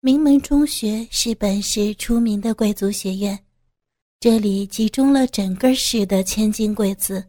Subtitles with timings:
[0.00, 3.36] 名门中学是本市出名的贵族学院，
[4.20, 7.24] 这里集中了整个市的千金贵子，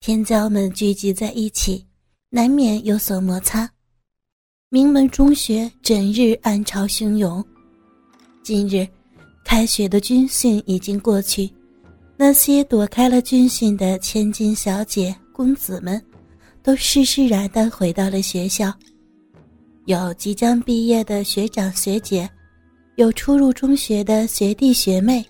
[0.00, 1.84] 天骄们聚集在一起，
[2.30, 3.70] 难免有所摩擦。
[4.70, 7.44] 名门中学整日暗潮汹涌。
[8.42, 8.88] 今日，
[9.44, 11.52] 开学的军训已经过去，
[12.16, 16.02] 那些躲开了军训的千金小姐、公子们，
[16.62, 18.72] 都施施然的回到了学校。
[19.86, 22.28] 有即将毕业的学长学姐，
[22.96, 25.24] 有初入中学的学弟学妹。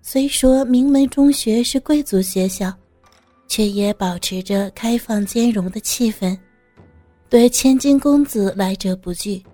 [0.00, 2.72] 虽说名门中学是贵族学校，
[3.46, 6.34] 却也保持着开放兼容的气氛。
[7.28, 9.44] 对千金公子来者不拒，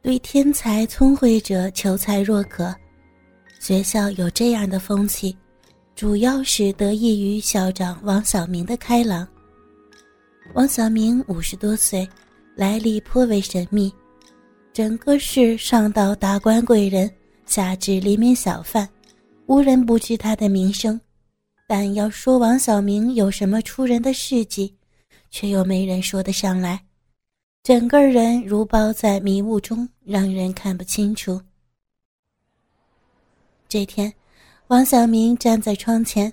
[0.00, 2.74] 对天才聪慧者求才若渴。
[3.60, 5.36] 学校有这样的风气，
[5.94, 9.28] 主要是得益于校长王小明的开朗。
[10.54, 12.08] 王小明五十多岁，
[12.54, 13.92] 来历颇为神秘，
[14.72, 17.10] 整个市上到达官贵人，
[17.46, 18.88] 下至黎民小贩，
[19.46, 21.00] 无人不知他的名声。
[21.66, 24.76] 但要说王小明有什么出人的事迹，
[25.30, 26.84] 却又没人说得上来。
[27.62, 31.40] 整个人如包在迷雾中，让人看不清楚。
[33.66, 34.12] 这天，
[34.66, 36.30] 王小明站在窗前，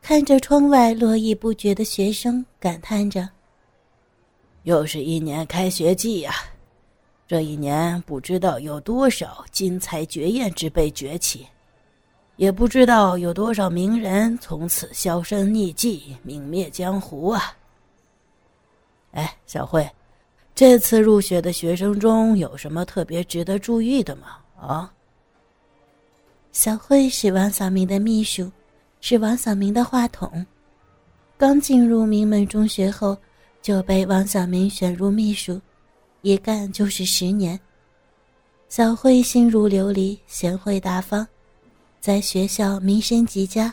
[0.00, 3.28] 看着窗外络绎不绝的学生，感叹着
[4.64, 6.32] ：“又是一年开学季呀！
[7.26, 11.46] 这一年不知道有多少金才绝艳之辈崛起，
[12.36, 17.56] 也不知道有多少名人从此销声匿迹，泯灭江湖啊！”
[19.12, 19.88] 哎，小慧。
[20.54, 24.36] 这次入学的学生中有什么特别值得注意的吗？
[24.60, 24.92] 啊，
[26.52, 28.52] 小慧是王小明的秘书，
[29.00, 30.44] 是王小明的话筒。
[31.38, 33.16] 刚进入名门中学后，
[33.62, 35.60] 就被王小明选入秘书，
[36.22, 37.58] 一干就是十年。
[38.68, 41.26] 小慧心如琉璃，贤惠大方，
[42.00, 43.72] 在学校名声极佳，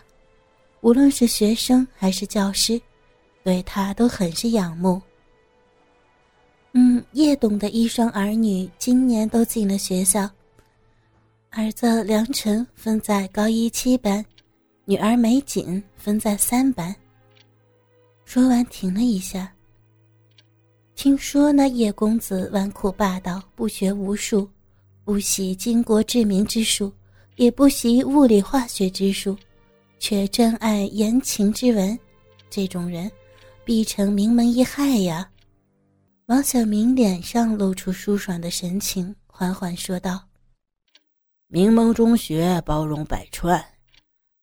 [0.81, 2.79] 无论是学生还是教师，
[3.43, 5.01] 对她都很是仰慕。
[6.73, 10.29] 嗯，叶董的一双儿女今年都进了学校。
[11.49, 14.23] 儿子梁晨分在高一七班，
[14.85, 16.95] 女儿美锦分在三班。
[18.23, 19.51] 说完停了一下。
[20.99, 24.45] 听说那叶公子纨绔霸道，不学无术，
[25.05, 26.91] 不习经国治民之术，
[27.37, 29.37] 也不习物理化学之术，
[29.97, 31.97] 却珍爱言情之文，
[32.49, 33.09] 这种人，
[33.63, 35.25] 必成名门一害呀。
[36.25, 40.21] 王小明脸上露出舒爽的神情，缓缓说道
[41.47, 43.63] ：“名门中学包容百川，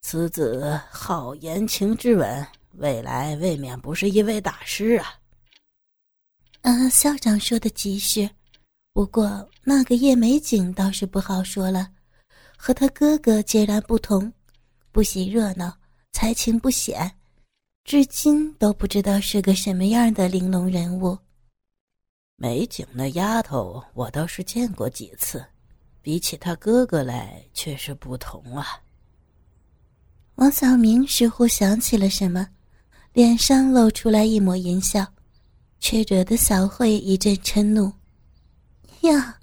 [0.01, 2.47] 此子好言情之文，
[2.77, 5.13] 未来未免不是一位大师啊。
[6.67, 8.29] ”“嗯，校长说的极是，
[8.91, 11.89] 不过那个叶美景倒是不好说了，
[12.57, 14.29] 和他哥哥截然不同，
[14.91, 15.73] 不喜热闹，
[16.11, 17.09] 才情不显，
[17.85, 21.17] 至今都不知道是个什么样的玲珑人物。”
[22.35, 25.41] 美景那丫头，我倒是见过几次，
[26.01, 28.81] 比起他哥哥来，确实不同啊。
[30.35, 32.45] 王小明似乎想起了什么，
[33.13, 35.07] 脸上露出来一抹淫笑，
[35.79, 37.91] 却惹得小慧一阵嗔怒
[39.01, 39.37] ：“呀，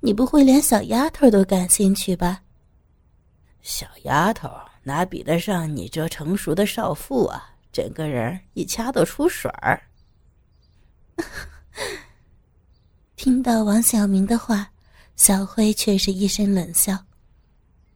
[0.00, 2.42] 你不会连小丫头都感兴趣吧？”
[3.62, 4.50] 小丫头
[4.82, 7.50] 哪比得上你这成熟的少妇啊？
[7.72, 9.82] 整个人一掐都出水儿。
[13.16, 14.70] 听到王小明的话，
[15.16, 16.98] 小辉却是一声冷笑：“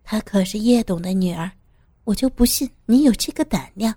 [0.04, 1.50] 她可是叶董的女儿，
[2.04, 3.94] 我就不信你有这个胆量。”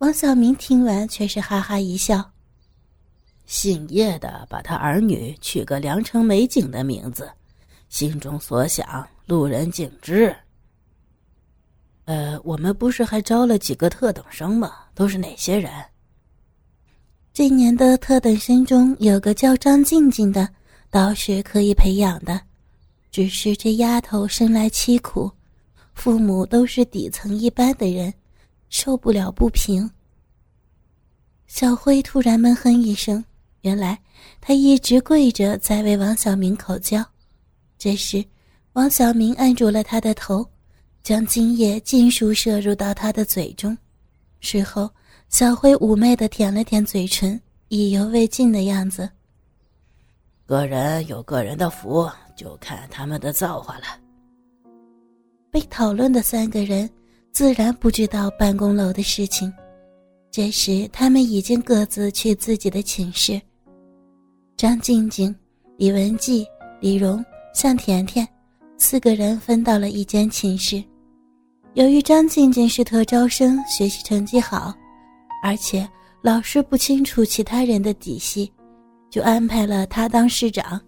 [0.00, 2.30] 王小明听完却是哈哈一笑
[3.44, 7.30] ：“姓叶的把他儿女取个良辰美景的名字，
[7.90, 10.34] 心中所想，路人尽知。
[12.06, 14.72] 呃，我们不是还招了几个特等生吗？
[14.94, 15.70] 都是哪些人？”
[17.34, 20.48] 这年的特等生中有个叫张静静的，
[20.88, 22.40] 倒是可以培养的，
[23.10, 25.30] 只是这丫头生来凄苦，
[25.92, 28.12] 父母都是底层一般的人，
[28.70, 29.88] 受不了不平。
[31.50, 33.22] 小辉突然闷哼一声，
[33.62, 33.98] 原来
[34.40, 37.04] 他一直跪着在为王小明口交。
[37.76, 38.24] 这时，
[38.74, 40.46] 王小明按住了他的头，
[41.02, 43.76] 将精液尽数射入到他的嘴中，
[44.38, 44.88] 事后。
[45.28, 49.08] 小辉妩媚的舔了舔嘴唇，意犹未尽的样子。
[50.46, 53.84] 个人有个人的福，就看他们的造化了。
[55.50, 56.88] 被讨论的三个人
[57.32, 59.52] 自然不知道办公楼的事情，
[60.30, 63.40] 这时他们已经各自去自己的寝室。
[64.56, 65.34] 张静静
[65.76, 66.46] 李文季、
[66.80, 68.26] 李荣、向甜甜
[68.78, 70.82] 四个人分到了一间寝室。
[71.74, 74.72] 由于张静静是特招生，学习成绩好，
[75.42, 75.88] 而且
[76.22, 78.52] 老师不清楚其他人的底细，
[79.10, 80.80] 就安排了她当室长。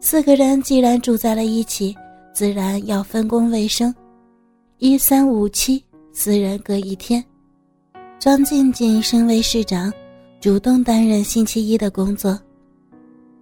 [0.00, 1.96] 四个人既然住在了一起，
[2.32, 3.92] 自然要分工卫生。
[4.78, 7.24] 一三五七，四人各一天。
[8.22, 9.92] 张静静身为市长，
[10.40, 12.38] 主动担任星期一的工作。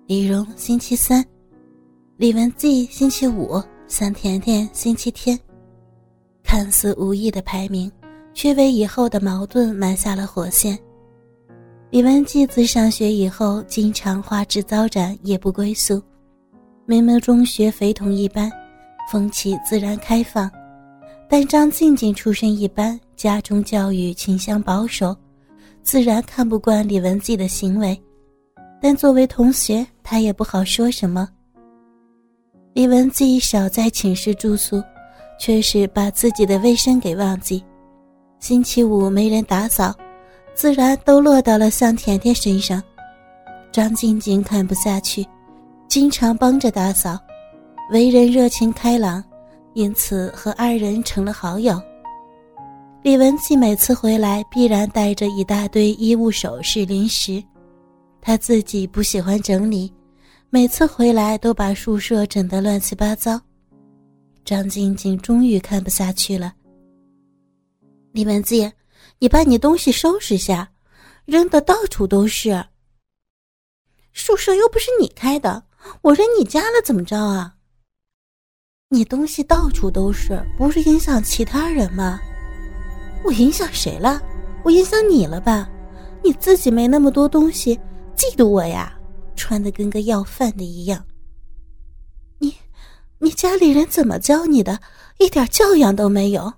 [0.06, 1.22] 李荣星期三，
[2.16, 5.38] 李文季星期五，向甜甜星期天。
[6.42, 7.92] 看似无意的排名，
[8.32, 10.78] 却为以后的矛盾埋下了火线。
[11.90, 16.02] 李文季自上学以后，经常花枝招展，夜不归宿。
[16.86, 18.50] 明明中学非同一般，
[19.12, 20.50] 风气自然开放，
[21.32, 25.16] 但张静静出身一般，家中教育倾向保守，
[25.80, 27.96] 自然看不惯李文季的行为。
[28.82, 31.28] 但作为同学，他也不好说什么。
[32.72, 34.82] 李文季少在寝室住宿，
[35.38, 37.62] 却是把自己的卫生给忘记。
[38.40, 39.94] 星期五没人打扫，
[40.52, 42.82] 自然都落到了向甜甜身上。
[43.70, 45.24] 张静静看不下去，
[45.86, 47.16] 经常帮着打扫，
[47.92, 49.22] 为人热情开朗，
[49.80, 51.80] 因此和二人成了好友。
[53.02, 57.42] 李文季每次回来，必然带着一大堆衣物、首饰、零食。
[58.20, 59.90] 他自己不喜欢整理，
[60.50, 63.40] 每次回来都把宿舍整得乱七八糟。
[64.44, 66.52] 张静静终于看不下去了
[68.12, 68.70] ：“李文季，
[69.18, 70.70] 你把你东西收拾下，
[71.24, 72.62] 扔的到处都是。
[74.12, 75.64] 宿舍又不是你开的，
[76.02, 77.54] 我扔你家了怎么着啊？
[78.92, 82.20] 你东西到处都是，不是影响其他人吗？
[83.22, 84.20] 我影响谁了？
[84.64, 85.70] 我影响你了吧？
[86.24, 87.78] 你自己没那么多东西。”
[88.18, 88.92] 嫉妒我呀？
[89.36, 91.04] 穿的跟个要饭的一样。
[92.40, 92.52] 你，
[93.20, 94.80] 你家里人怎么教你的？
[95.18, 96.52] 一点教养都没有。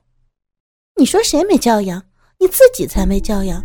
[0.97, 2.03] 你说谁没教养？
[2.41, 3.63] 你自己才没教养。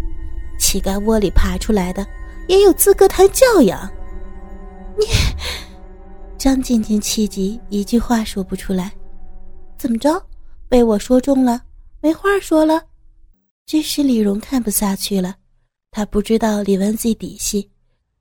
[0.60, 2.06] 乞丐窝里爬出来的，
[2.50, 3.90] 也有资格谈教养？
[5.00, 5.06] 你，
[6.38, 8.92] 张静静气急，一句话说不出来。
[9.78, 10.24] 怎么着？
[10.70, 11.64] 被我说中了？
[12.00, 12.82] 没话说了？
[13.66, 15.36] 这时李荣看不下去了，
[15.90, 17.70] 他不知道李文季底细。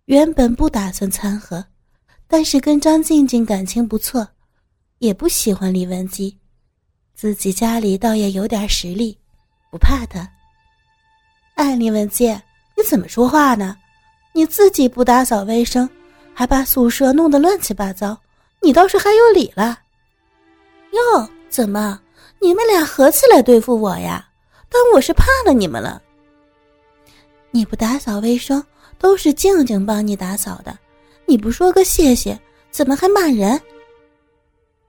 [0.06, 1.62] 原本不打算掺和，
[2.26, 4.26] 但是跟张静静感情不错，
[4.98, 6.36] 也不喜欢李文姬，
[7.14, 9.18] 自己家里倒也有点实力，
[9.70, 10.26] 不怕他。
[11.56, 12.28] 哎，李文姬，
[12.76, 13.76] 你怎么说话呢？
[14.32, 15.88] 你自己不打扫卫生，
[16.38, 18.20] 还把宿舍弄得乱七八糟，
[18.60, 19.80] 你倒是还有理了。
[20.92, 21.98] 哟，怎么
[22.40, 24.28] 你们俩合起来对付我呀？
[24.68, 26.02] 当我是怕了你们了？
[27.52, 28.62] 你不打扫卫生？
[28.98, 30.78] 都是静静帮你打扫的，
[31.24, 32.38] 你不说个谢谢，
[32.70, 33.58] 怎么还骂人？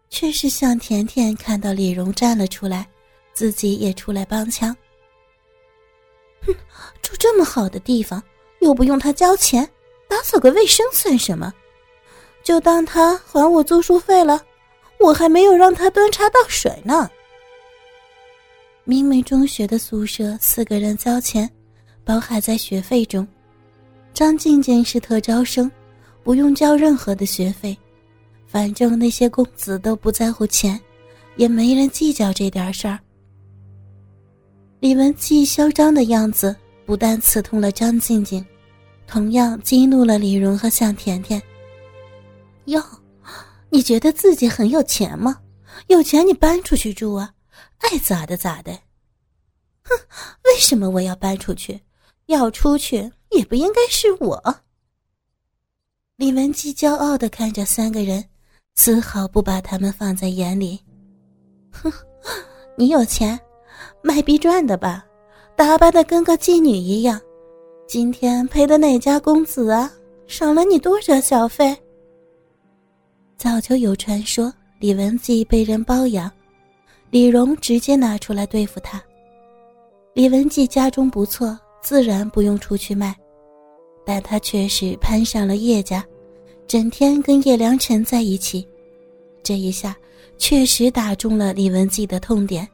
[0.09, 2.85] 却是向甜甜看到李荣站了出来，
[3.31, 4.75] 自己也出来帮腔。
[6.45, 6.53] 哼，
[7.01, 8.21] 住这么好的地方，
[8.59, 9.69] 又不用他交钱，
[10.07, 11.53] 打扫个卫生算什么？
[12.43, 14.41] 就当他还我住宿费了，
[14.99, 17.09] 我还没有让他端茶倒水呢。
[18.85, 21.49] 明明中学的宿舍四个人交钱，
[22.05, 23.27] 包含在学费中。
[24.13, 25.69] 张静静是特招生，
[26.23, 27.77] 不用交任何的学费，
[28.47, 30.79] 反正那些公子都不在乎钱，
[31.35, 32.97] 也没人计较这点事儿。
[34.79, 38.43] 李文季嚣张的样子不但刺痛了张静静，
[39.07, 41.41] 同样激怒了李荣和向甜甜。
[42.65, 42.83] 哟，
[43.69, 45.37] 你觉得自己很有钱吗？
[45.87, 47.33] 有钱你搬出去住啊，
[47.77, 48.71] 爱咋的咋的。
[49.83, 49.95] 哼，
[50.43, 51.79] 为什么我要搬出去？
[52.25, 53.11] 要出去？
[53.31, 54.55] 也不应该是我。
[56.17, 58.23] 李文姬骄傲的看着三个人，
[58.75, 60.79] 丝毫不把他们放在眼里。
[61.71, 61.91] 哼，
[62.77, 63.39] 你有钱，
[64.01, 65.05] 卖逼赚的吧？
[65.55, 67.21] 打扮的跟个妓女一样。
[67.87, 69.89] 今天陪的哪家公子啊？
[70.27, 71.73] 赏了你多少小费？
[73.37, 76.29] 早就有传说，李文姬被人包养，
[77.09, 79.01] 李荣直接拿出来对付他。
[80.13, 81.57] 李文姬家中不错。
[81.79, 83.15] 自然不用出去卖，
[84.05, 86.05] 但他却是攀上了叶家，
[86.67, 88.67] 整天跟叶良辰在一起。
[89.41, 89.95] 这一下
[90.37, 92.67] 确实打中了李文季的痛点。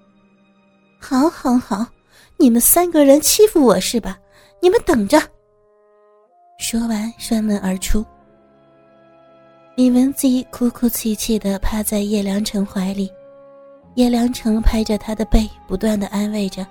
[0.98, 1.86] 好，好，好，
[2.38, 4.18] 你们三个人欺负我是吧？
[4.64, 5.22] 你们等着！
[6.58, 8.02] 说完，摔门而出。
[9.76, 13.12] 李文姬哭哭啼啼的趴在叶良辰怀里，
[13.96, 16.66] 叶良辰拍着他的背，不断的安慰着。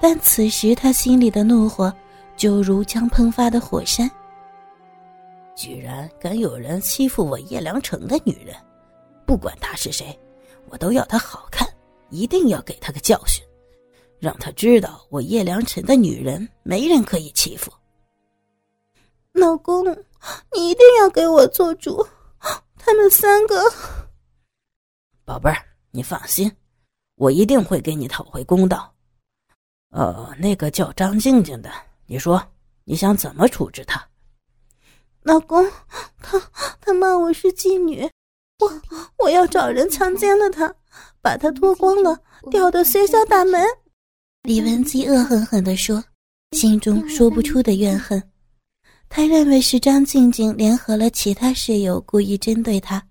[0.00, 1.92] 但此时他心里的怒火，
[2.38, 4.10] 就如将喷发的火山。
[5.54, 8.56] 居然敢有人欺负我叶良辰的女人，
[9.26, 10.18] 不管他是谁，
[10.70, 11.68] 我都要他好看，
[12.08, 13.44] 一定要给他个教训，
[14.24, 17.70] 让他知道我叶良辰的女人没人可以欺负。
[19.32, 19.84] 老公，
[20.54, 22.04] 你一定要给我做主，
[22.78, 23.62] 他们三个。
[25.26, 25.56] 宝贝儿，
[25.90, 26.50] 你放心，
[27.16, 28.90] 我一定会给你讨回公道。
[29.90, 31.70] 呃，那个叫张静静的，
[32.06, 32.42] 你说
[32.84, 34.02] 你想怎么处置她？
[35.22, 35.70] 老公，
[36.22, 36.40] 他
[36.80, 38.10] 他骂我是妓女，
[38.58, 38.80] 我
[39.18, 40.74] 我要找人强奸了她，
[41.20, 42.18] 把她脱光了，
[42.50, 43.62] 吊到学校大门。
[44.46, 46.04] 李文姬恶狠狠地说，
[46.52, 48.22] 心中说不出的怨恨。
[49.08, 53.02] 他认为是张静静联合了其他室友，故意针对他。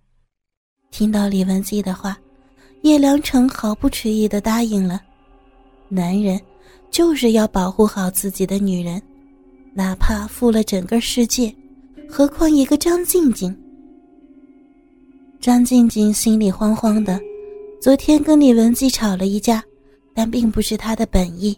[0.91, 2.15] 听到李文姬的话，
[2.83, 5.01] 叶良辰毫不迟疑的答应了。
[5.89, 6.39] 男人
[6.91, 9.01] 就是要保护好自己的女人，
[9.73, 11.51] 哪怕负了整个世界，
[12.07, 13.57] 何况一个张静静。
[15.41, 17.19] 张静静心里慌慌的，
[17.81, 19.63] 昨天跟李文姬吵了一架，
[20.13, 21.57] 但并不是她的本意。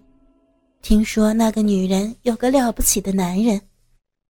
[0.82, 3.60] 听说那个女人有个了不起的男人。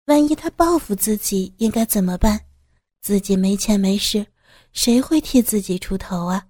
[0.06, 2.40] 万一他报复自己，应该怎么办？
[3.02, 4.26] 自己没钱没势，
[4.72, 6.46] 谁会替自己出头啊？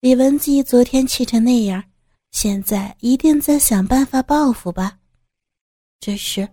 [0.00, 1.82] 李文姬昨天气成那样，
[2.30, 4.98] 现在一定在想办法报复吧。
[6.00, 6.46] 这时，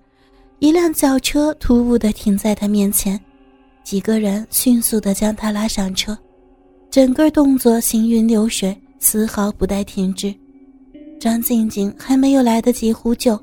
[0.59, 3.19] 一辆轿车突兀地停在他面前，
[3.83, 6.17] 几个人迅速地将他拉上车，
[6.89, 10.33] 整个动作行云流水，丝毫不带停滞。
[11.19, 13.39] 张静静还没有来得及呼救。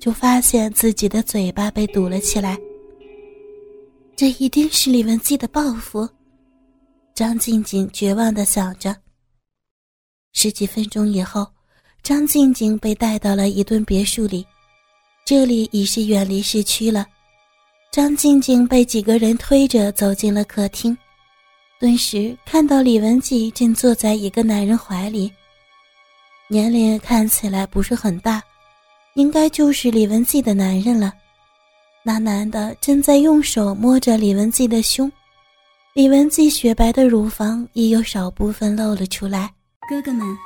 [0.00, 2.58] 就发现自己的嘴巴被堵了起来。
[4.16, 6.08] 这一定是李文姬的报复，
[7.14, 8.96] 张静静绝望的想着。
[10.32, 11.46] 十几分钟以后，
[12.02, 14.42] 张静静被带到了一栋别墅里，
[15.26, 17.06] 这里已是远离市区了。
[17.92, 20.96] 张静静被几个人推着走进了客厅，
[21.80, 25.32] 顿时看到李文姬正坐在一个男人怀里，
[26.46, 28.42] 年龄看起来不是很大。
[29.14, 31.12] 应该就是李文姬的男人了。
[32.02, 35.10] 那男的正在用手摸着李文姬的胸，
[35.94, 39.50] 李文姬雪白的乳房也有少部分露了出来。
[39.88, 40.36] 哥哥们，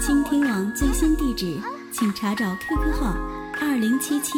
[0.00, 1.58] 倾听网最新地址，
[1.92, 3.16] 请查找 QQ 号
[3.58, 4.32] 二零七七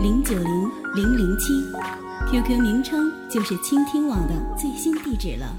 [0.00, 1.52] 零九零零零七
[2.32, 5.54] ，QQ 名称就是倾听网的最新地址了。